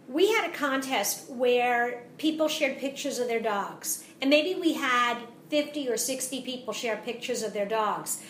we 0.08 0.32
had 0.34 0.50
a 0.50 0.54
contest 0.54 1.30
where 1.30 2.04
people 2.18 2.48
shared 2.48 2.78
pictures 2.78 3.20
of 3.20 3.28
their 3.28 3.40
dogs, 3.40 4.04
and 4.22 4.30
maybe 4.30 4.60
we 4.60 4.74
had 4.74 5.18
50 5.50 5.90
or 5.90 5.98
60 5.98 6.42
people 6.42 6.74
share 6.74 6.98
pictures 6.98 7.42
of 7.42 7.54
their 7.54 7.66
dogs. 7.66 8.22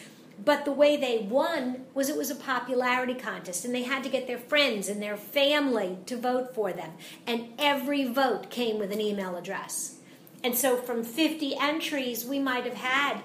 But 0.44 0.66
the 0.66 0.72
way 0.72 0.98
they 0.98 1.18
won 1.18 1.86
was 1.94 2.10
it 2.10 2.18
was 2.18 2.30
a 2.30 2.36
popularity 2.36 3.16
contest, 3.16 3.66
and 3.66 3.74
they 3.74 3.84
had 3.84 4.04
to 4.04 4.10
get 4.10 4.28
their 4.28 4.38
friends 4.38 4.88
and 4.88 5.02
their 5.02 5.18
family 5.18 5.98
to 6.06 6.16
vote 6.16 6.54
for 6.54 6.72
them. 6.72 6.92
And 7.26 7.54
every 7.58 8.08
vote 8.08 8.50
came 8.50 8.78
with 8.78 8.92
an 8.92 9.02
email 9.02 9.36
address. 9.36 9.96
And 10.44 10.56
so 10.56 10.78
from 10.78 11.04
50 11.04 11.58
entries, 11.60 12.24
we 12.24 12.40
might 12.40 12.64
have 12.66 12.76
had 12.76 13.24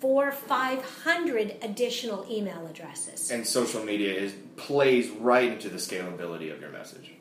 four, 0.00 0.30
five 0.30 0.84
hundred 1.04 1.56
additional 1.62 2.26
email 2.30 2.66
addresses. 2.66 3.30
And 3.30 3.46
social 3.46 3.82
media 3.82 4.12
is 4.12 4.34
plays 4.56 5.10
right 5.10 5.50
into 5.50 5.68
the 5.68 5.78
scalability 5.78 6.52
of 6.52 6.60
your 6.60 6.70
message. 6.70 7.12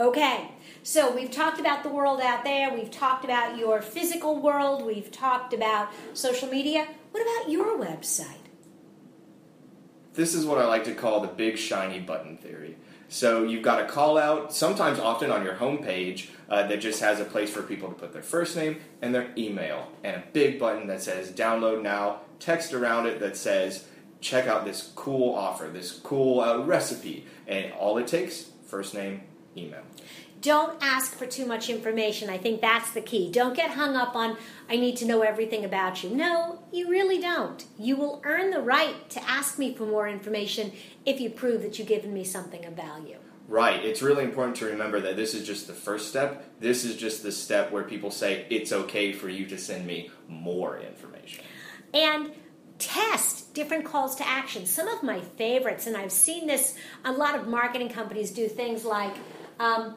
Okay, 0.00 0.50
so 0.82 1.14
we've 1.14 1.30
talked 1.30 1.60
about 1.60 1.82
the 1.82 1.88
world 1.88 2.20
out 2.20 2.44
there, 2.44 2.74
we've 2.74 2.90
talked 2.90 3.24
about 3.24 3.58
your 3.58 3.82
physical 3.82 4.40
world, 4.40 4.84
we've 4.84 5.12
talked 5.12 5.52
about 5.52 5.90
social 6.14 6.48
media. 6.48 6.88
What 7.12 7.22
about 7.22 7.52
your 7.52 7.78
website? 7.78 8.41
This 10.14 10.34
is 10.34 10.44
what 10.44 10.58
I 10.58 10.66
like 10.66 10.84
to 10.84 10.94
call 10.94 11.20
the 11.20 11.28
big 11.28 11.56
shiny 11.56 11.98
button 11.98 12.36
theory. 12.36 12.76
So 13.08 13.44
you've 13.44 13.62
got 13.62 13.80
a 13.80 13.86
call 13.86 14.16
out, 14.16 14.54
sometimes 14.54 14.98
often 14.98 15.30
on 15.30 15.44
your 15.44 15.54
homepage, 15.54 16.28
uh, 16.48 16.66
that 16.66 16.80
just 16.80 17.00
has 17.00 17.20
a 17.20 17.24
place 17.24 17.50
for 17.50 17.62
people 17.62 17.88
to 17.88 17.94
put 17.94 18.12
their 18.12 18.22
first 18.22 18.56
name 18.56 18.80
and 19.00 19.14
their 19.14 19.30
email, 19.36 19.88
and 20.02 20.16
a 20.16 20.24
big 20.32 20.58
button 20.58 20.86
that 20.86 21.02
says 21.02 21.30
download 21.30 21.82
now, 21.82 22.20
text 22.40 22.72
around 22.72 23.06
it 23.06 23.20
that 23.20 23.36
says 23.36 23.86
check 24.20 24.46
out 24.46 24.64
this 24.64 24.92
cool 24.94 25.34
offer, 25.34 25.68
this 25.68 25.92
cool 25.92 26.40
uh, 26.40 26.58
recipe, 26.58 27.26
and 27.46 27.72
all 27.72 27.98
it 27.98 28.06
takes 28.06 28.46
first 28.66 28.94
name, 28.94 29.22
email. 29.56 29.82
Don't 30.40 30.76
ask 30.82 31.14
for 31.14 31.24
too 31.24 31.46
much 31.46 31.70
information. 31.70 32.28
I 32.28 32.36
think 32.36 32.60
that's 32.60 32.90
the 32.90 33.00
key. 33.00 33.30
Don't 33.30 33.54
get 33.54 33.70
hung 33.70 33.94
up 33.94 34.16
on, 34.16 34.36
I 34.68 34.76
need 34.76 34.96
to 34.96 35.06
know 35.06 35.22
everything 35.22 35.64
about 35.64 36.02
you. 36.02 36.10
No, 36.10 36.64
you 36.72 36.90
really 36.90 37.20
don't. 37.20 37.64
You 37.78 37.96
will 37.96 38.20
earn 38.24 38.50
the 38.50 38.60
right 38.60 39.08
to 39.10 39.22
ask 39.22 39.56
me 39.56 39.72
for 39.72 39.86
more 39.86 40.08
information 40.08 40.72
if 41.06 41.20
you 41.20 41.30
prove 41.30 41.62
that 41.62 41.78
you've 41.78 41.86
given 41.86 42.12
me 42.12 42.24
something 42.24 42.64
of 42.64 42.72
value. 42.72 43.18
Right. 43.46 43.84
It's 43.84 44.02
really 44.02 44.24
important 44.24 44.56
to 44.56 44.66
remember 44.66 45.00
that 45.00 45.16
this 45.16 45.34
is 45.34 45.46
just 45.46 45.68
the 45.68 45.74
first 45.74 46.08
step. 46.08 46.58
This 46.58 46.84
is 46.84 46.96
just 46.96 47.22
the 47.22 47.32
step 47.32 47.70
where 47.70 47.84
people 47.84 48.10
say 48.10 48.46
it's 48.50 48.72
okay 48.72 49.12
for 49.12 49.28
you 49.28 49.46
to 49.46 49.58
send 49.58 49.86
me 49.86 50.10
more 50.26 50.80
information. 50.80 51.44
And 51.94 52.32
test 52.78 53.54
different 53.54 53.84
calls 53.84 54.16
to 54.16 54.26
action. 54.26 54.66
Some 54.66 54.88
of 54.88 55.02
my 55.02 55.20
favorites, 55.20 55.86
and 55.86 55.96
I've 55.96 56.10
seen 56.10 56.46
this, 56.46 56.76
a 57.04 57.12
lot 57.12 57.38
of 57.38 57.46
marketing 57.46 57.90
companies 57.90 58.30
do 58.30 58.48
things 58.48 58.84
like 58.84 59.14
um, 59.58 59.96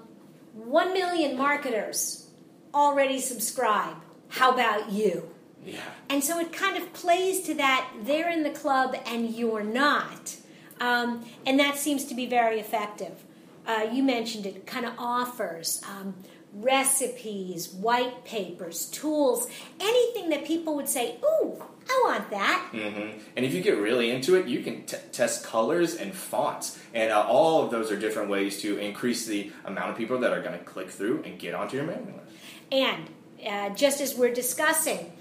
1 0.54 0.94
million 0.94 1.38
marketers 1.38 2.30
already 2.74 3.20
subscribe. 3.20 3.98
How 4.30 4.52
about 4.52 4.92
you? 4.92 5.30
Yeah. 5.66 5.82
And 6.10 6.24
so 6.24 6.40
it 6.40 6.52
kind 6.52 6.78
of 6.78 6.94
plays 6.94 7.42
to 7.44 7.56
that 7.56 7.90
they're 8.04 8.30
in 8.30 8.44
the 8.44 8.52
club 8.52 8.96
and 9.06 9.34
you're 9.34 9.64
not. 9.64 10.36
Um, 10.80 11.26
and 11.46 11.60
that 11.60 11.78
seems 11.78 12.06
to 12.06 12.16
be 12.16 12.26
very 12.26 12.60
effective. 12.60 13.24
Uh, 13.66 13.88
you 13.92 14.04
mentioned 14.04 14.46
it, 14.46 14.68
kind 14.68 14.86
of 14.86 14.94
offers, 15.00 15.82
um, 15.90 16.14
recipes, 16.56 17.70
white 17.70 18.24
papers, 18.24 18.86
tools, 18.88 19.48
anything 19.80 20.30
that 20.30 20.46
people 20.46 20.76
would 20.76 20.88
say, 20.88 21.18
ooh, 21.24 21.64
I 21.88 22.04
want 22.06 22.30
that. 22.32 22.70
Mm-hmm. 22.72 23.20
And 23.36 23.46
if 23.46 23.54
you 23.54 23.62
get 23.62 23.78
really 23.78 24.10
into 24.10 24.36
it, 24.36 24.48
you 24.48 24.64
can 24.64 24.86
t- 24.86 24.98
test 25.12 25.44
colors 25.44 25.96
and 25.96 26.14
fonts. 26.14 26.80
And 26.94 27.12
uh, 27.12 27.26
all 27.28 27.64
of 27.64 27.72
those 27.72 27.92
are 27.92 28.00
different 28.00 28.30
ways 28.30 28.62
to 28.62 28.78
increase 28.78 29.26
the 29.26 29.52
amount 29.66 29.92
of 29.92 29.98
people 29.98 30.20
that 30.20 30.32
are 30.32 30.42
going 30.42 30.58
to 30.58 30.64
click 30.66 30.90
through 30.90 31.24
and 31.24 31.38
get 31.38 31.54
onto 31.54 31.78
your 31.78 31.86
mailing 31.86 32.16
list. 32.16 32.38
And 32.72 33.10
uh, 33.46 33.70
just 33.76 34.02
as 34.02 34.16
we're 34.16 34.34
discussing, 34.34 35.12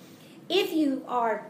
if 0.49 0.73
you 0.73 1.05
are 1.07 1.47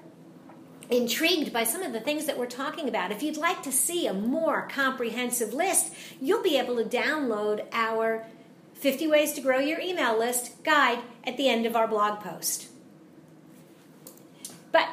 intrigued 0.90 1.52
by 1.52 1.64
some 1.64 1.82
of 1.82 1.92
the 1.92 2.00
things 2.00 2.26
that 2.26 2.38
we're 2.38 2.46
talking 2.46 2.88
about, 2.88 3.12
if 3.12 3.22
you'd 3.22 3.36
like 3.36 3.62
to 3.62 3.72
see 3.72 4.06
a 4.06 4.14
more 4.14 4.68
comprehensive 4.70 5.54
list, 5.54 5.94
you'll 6.20 6.42
be 6.42 6.58
able 6.58 6.76
to 6.76 6.84
download 6.84 7.64
our 7.72 8.26
50 8.84 9.06
Ways 9.06 9.32
to 9.32 9.40
Grow 9.40 9.60
Your 9.60 9.80
Email 9.80 10.18
List 10.18 10.62
guide 10.62 10.98
at 11.26 11.38
the 11.38 11.48
end 11.48 11.64
of 11.64 11.74
our 11.74 11.88
blog 11.88 12.20
post. 12.20 12.68
But 14.72 14.86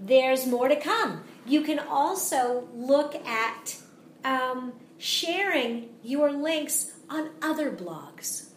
there's 0.00 0.46
more 0.46 0.66
to 0.66 0.76
come. 0.76 1.24
You 1.44 1.60
can 1.60 1.78
also 1.78 2.66
look 2.74 3.14
at 3.26 3.76
um, 4.24 4.72
sharing 4.96 5.90
your 6.02 6.32
links 6.32 6.92
on 7.10 7.28
other 7.42 7.70
blogs. 7.70 8.48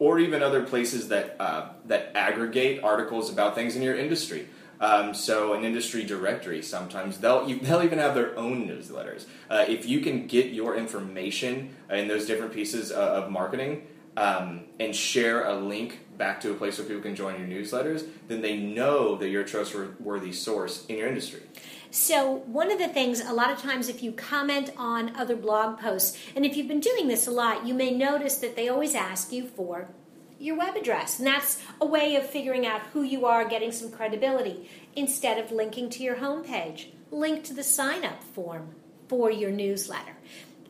Or 0.00 0.18
even 0.18 0.42
other 0.42 0.64
places 0.64 1.06
that, 1.06 1.36
uh, 1.38 1.68
that 1.84 2.10
aggregate 2.16 2.82
articles 2.82 3.30
about 3.30 3.54
things 3.54 3.76
in 3.76 3.82
your 3.82 3.94
industry. 3.94 4.48
Um, 4.80 5.14
so 5.14 5.52
an 5.52 5.62
industry 5.62 6.04
directory 6.04 6.62
sometimes 6.62 7.18
they'll 7.18 7.44
they'll 7.46 7.82
even 7.82 7.98
have 7.98 8.14
their 8.14 8.34
own 8.38 8.66
newsletters. 8.66 9.26
Uh, 9.50 9.66
if 9.68 9.86
you 9.86 10.00
can 10.00 10.26
get 10.26 10.46
your 10.46 10.74
information 10.74 11.76
in 11.90 12.08
those 12.08 12.24
different 12.24 12.54
pieces 12.54 12.90
uh, 12.90 12.94
of 12.94 13.30
marketing 13.30 13.86
um, 14.16 14.64
and 14.78 14.94
share 14.94 15.44
a 15.44 15.54
link 15.54 16.00
back 16.18 16.40
to 16.42 16.50
a 16.50 16.54
place 16.54 16.78
where 16.78 16.86
people 16.86 17.02
can 17.02 17.16
join 17.16 17.38
your 17.38 17.48
newsletters, 17.48 18.06
then 18.28 18.42
they 18.42 18.56
know 18.56 19.16
that 19.16 19.28
you're 19.28 19.42
a 19.42 19.46
trustworthy 19.46 20.32
source 20.32 20.84
in 20.86 20.98
your 20.98 21.08
industry. 21.08 21.42
So, 21.90 22.36
one 22.46 22.70
of 22.70 22.78
the 22.78 22.88
things, 22.88 23.20
a 23.20 23.32
lot 23.32 23.50
of 23.50 23.58
times, 23.58 23.88
if 23.88 24.02
you 24.02 24.12
comment 24.12 24.70
on 24.76 25.16
other 25.16 25.34
blog 25.34 25.80
posts, 25.80 26.16
and 26.36 26.46
if 26.46 26.56
you've 26.56 26.68
been 26.68 26.80
doing 26.80 27.08
this 27.08 27.26
a 27.26 27.32
lot, 27.32 27.66
you 27.66 27.74
may 27.74 27.90
notice 27.90 28.36
that 28.36 28.54
they 28.54 28.68
always 28.68 28.94
ask 28.94 29.32
you 29.32 29.46
for 29.46 29.88
your 30.38 30.56
web 30.56 30.76
address. 30.76 31.18
And 31.18 31.26
that's 31.26 31.60
a 31.80 31.86
way 31.86 32.16
of 32.16 32.24
figuring 32.24 32.66
out 32.66 32.80
who 32.92 33.02
you 33.02 33.26
are, 33.26 33.44
getting 33.44 33.72
some 33.72 33.90
credibility. 33.90 34.68
Instead 34.96 35.38
of 35.38 35.52
linking 35.52 35.90
to 35.90 36.02
your 36.02 36.16
homepage, 36.16 36.86
link 37.10 37.44
to 37.44 37.54
the 37.54 37.62
sign 37.62 38.04
up 38.04 38.22
form 38.22 38.74
for 39.08 39.30
your 39.30 39.50
newsletter. 39.50 40.16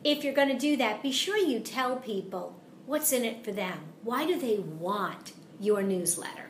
If 0.03 0.23
you're 0.23 0.33
going 0.33 0.49
to 0.49 0.57
do 0.57 0.75
that, 0.77 1.03
be 1.03 1.11
sure 1.11 1.37
you 1.37 1.59
tell 1.59 1.95
people 1.95 2.60
what's 2.85 3.11
in 3.11 3.25
it 3.25 3.43
for 3.43 3.51
them. 3.51 3.79
Why 4.03 4.25
do 4.25 4.39
they 4.39 4.57
want 4.57 5.33
your 5.59 5.81
newsletter? 5.81 6.49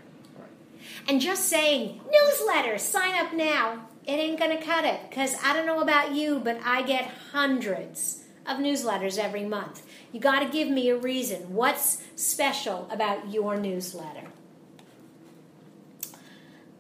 And 1.08 1.22
just 1.22 1.48
saying, 1.48 2.02
newsletter, 2.12 2.78
sign 2.78 3.16
up 3.16 3.34
now, 3.34 3.88
it 4.06 4.14
ain't 4.14 4.40
going 4.40 4.58
to 4.58 4.64
cut 4.64 4.86
it. 4.86 5.00
Because 5.10 5.36
I 5.44 5.54
don't 5.54 5.66
know 5.66 5.82
about 5.82 6.14
you, 6.14 6.40
but 6.40 6.60
I 6.64 6.82
get 6.84 7.06
hundreds 7.32 8.24
of 8.46 8.58
newsletters 8.58 9.18
every 9.18 9.46
month. 9.46 9.84
You 10.12 10.20
got 10.20 10.40
to 10.40 10.50
give 10.50 10.70
me 10.70 10.90
a 10.90 10.98
reason. 10.98 11.54
What's 11.54 12.04
special 12.16 12.88
about 12.92 13.32
your 13.32 13.58
newsletter? 13.58 14.28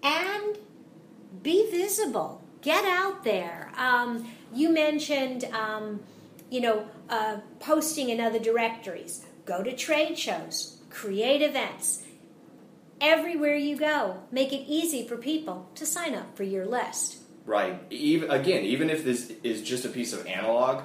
And 0.03 0.57
be 1.43 1.69
visible. 1.69 2.41
Get 2.61 2.85
out 2.85 3.23
there. 3.23 3.71
Um, 3.77 4.27
you 4.53 4.69
mentioned, 4.69 5.45
um, 5.45 6.01
you 6.49 6.61
know, 6.61 6.87
uh, 7.09 7.37
posting 7.59 8.09
in 8.09 8.19
other 8.19 8.39
directories. 8.39 9.25
Go 9.45 9.63
to 9.63 9.75
trade 9.75 10.17
shows. 10.17 10.77
Create 10.89 11.41
events. 11.41 12.03
Everywhere 12.99 13.55
you 13.55 13.75
go, 13.75 14.17
make 14.31 14.53
it 14.53 14.65
easy 14.67 15.07
for 15.07 15.17
people 15.17 15.69
to 15.75 15.85
sign 15.85 16.13
up 16.13 16.37
for 16.37 16.43
your 16.43 16.65
list. 16.65 17.17
Right. 17.45 17.81
Even 17.89 18.29
again, 18.29 18.63
even 18.63 18.91
if 18.91 19.03
this 19.03 19.33
is 19.41 19.63
just 19.63 19.85
a 19.85 19.89
piece 19.89 20.13
of 20.13 20.27
analog, 20.27 20.83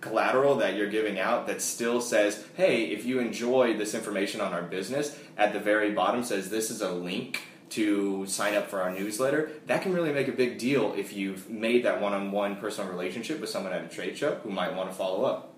collateral 0.00 0.56
that 0.56 0.74
you're 0.74 0.90
giving 0.90 1.20
out 1.20 1.46
that 1.46 1.62
still 1.62 2.00
says, 2.00 2.44
hey, 2.56 2.86
if 2.86 3.04
you 3.04 3.20
enjoy 3.20 3.76
this 3.76 3.94
information 3.94 4.40
on 4.40 4.52
our 4.52 4.62
business, 4.62 5.16
at 5.38 5.52
the 5.52 5.60
very 5.60 5.92
bottom 5.92 6.24
says 6.24 6.50
this 6.50 6.70
is 6.70 6.80
a 6.80 6.90
link 6.90 7.40
to 7.70 8.26
sign 8.26 8.54
up 8.54 8.68
for 8.68 8.82
our 8.82 8.90
newsletter, 8.90 9.52
that 9.66 9.80
can 9.80 9.92
really 9.92 10.12
make 10.12 10.28
a 10.28 10.32
big 10.32 10.58
deal 10.58 10.92
if 10.94 11.12
you've 11.12 11.48
made 11.48 11.84
that 11.84 12.00
one 12.00 12.12
on 12.12 12.32
one 12.32 12.56
personal 12.56 12.90
relationship 12.90 13.40
with 13.40 13.48
someone 13.48 13.72
at 13.72 13.84
a 13.84 13.88
trade 13.88 14.18
show 14.18 14.34
who 14.42 14.50
might 14.50 14.74
want 14.74 14.90
to 14.90 14.94
follow 14.96 15.24
up. 15.24 15.51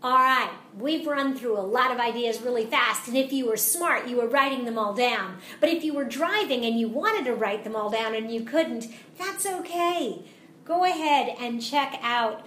All 0.00 0.14
right, 0.14 0.52
we've 0.76 1.08
run 1.08 1.36
through 1.36 1.58
a 1.58 1.60
lot 1.60 1.90
of 1.90 1.98
ideas 1.98 2.40
really 2.40 2.64
fast, 2.64 3.08
and 3.08 3.16
if 3.16 3.32
you 3.32 3.46
were 3.46 3.56
smart, 3.56 4.06
you 4.06 4.16
were 4.16 4.28
writing 4.28 4.64
them 4.64 4.78
all 4.78 4.94
down. 4.94 5.38
But 5.58 5.70
if 5.70 5.82
you 5.82 5.92
were 5.92 6.04
driving 6.04 6.64
and 6.64 6.78
you 6.78 6.88
wanted 6.88 7.24
to 7.24 7.34
write 7.34 7.64
them 7.64 7.74
all 7.74 7.90
down 7.90 8.14
and 8.14 8.30
you 8.30 8.42
couldn't, 8.42 8.86
that's 9.18 9.44
okay. 9.44 10.22
Go 10.64 10.84
ahead 10.84 11.34
and 11.40 11.60
check 11.60 11.98
out 12.00 12.46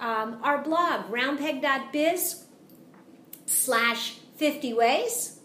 um, 0.00 0.38
our 0.42 0.62
blog, 0.62 1.10
roundpeg.biz 1.10 2.44
slash 3.44 4.14
50 4.36 4.72
ways. 4.72 5.40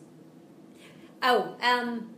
Oh, 1.22 1.58
um, 1.62 2.16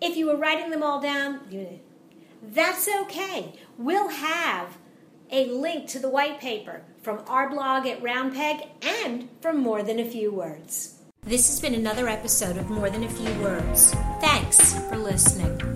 if 0.00 0.16
you 0.16 0.28
were 0.28 0.36
writing 0.36 0.70
them 0.70 0.82
all 0.82 0.98
down, 0.98 1.40
that's 2.42 2.88
okay. 3.02 3.52
We'll 3.76 4.08
have 4.08 4.78
a 5.30 5.44
link 5.44 5.88
to 5.88 5.98
the 5.98 6.08
white 6.08 6.40
paper 6.40 6.84
from 7.04 7.22
our 7.28 7.50
blog 7.50 7.86
at 7.86 8.02
Roundpeg 8.02 8.66
and 8.82 9.28
from 9.40 9.58
More 9.58 9.82
Than 9.82 10.00
a 10.00 10.04
Few 10.04 10.32
Words. 10.32 10.98
This 11.22 11.46
has 11.48 11.60
been 11.60 11.74
another 11.74 12.08
episode 12.08 12.56
of 12.56 12.70
More 12.70 12.88
Than 12.88 13.04
a 13.04 13.08
Few 13.08 13.32
Words. 13.42 13.92
Thanks 14.20 14.74
for 14.88 14.96
listening. 14.96 15.73